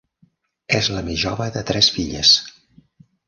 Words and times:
És 0.77 0.87
la 0.95 1.03
més 1.09 1.19
jove 1.25 1.47
de 1.57 1.63
tres 1.71 1.89
filles. 1.97 2.31